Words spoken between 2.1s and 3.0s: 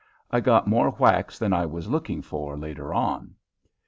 for later